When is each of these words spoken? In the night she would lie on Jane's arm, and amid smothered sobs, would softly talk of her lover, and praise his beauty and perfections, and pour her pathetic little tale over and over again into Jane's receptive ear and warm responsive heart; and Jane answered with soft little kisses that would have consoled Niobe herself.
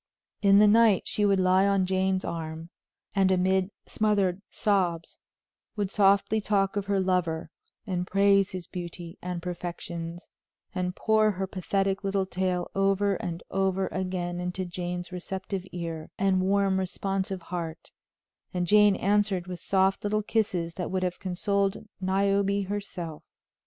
In 0.41 0.57
the 0.57 0.67
night 0.67 1.03
she 1.05 1.27
would 1.27 1.39
lie 1.39 1.67
on 1.67 1.85
Jane's 1.85 2.25
arm, 2.25 2.71
and 3.13 3.31
amid 3.31 3.69
smothered 3.85 4.41
sobs, 4.49 5.19
would 5.75 5.91
softly 5.91 6.41
talk 6.41 6.75
of 6.75 6.87
her 6.87 6.99
lover, 6.99 7.51
and 7.85 8.07
praise 8.07 8.49
his 8.49 8.65
beauty 8.65 9.19
and 9.21 9.43
perfections, 9.43 10.27
and 10.73 10.95
pour 10.95 11.29
her 11.29 11.45
pathetic 11.45 12.03
little 12.03 12.25
tale 12.25 12.71
over 12.73 13.13
and 13.17 13.43
over 13.51 13.85
again 13.89 14.39
into 14.39 14.65
Jane's 14.65 15.11
receptive 15.11 15.67
ear 15.71 16.09
and 16.17 16.41
warm 16.41 16.79
responsive 16.79 17.43
heart; 17.43 17.91
and 18.55 18.65
Jane 18.65 18.95
answered 18.95 19.45
with 19.45 19.59
soft 19.59 20.03
little 20.03 20.23
kisses 20.23 20.73
that 20.73 20.89
would 20.89 21.03
have 21.03 21.19
consoled 21.19 21.85
Niobe 22.01 22.65
herself. 22.69 23.23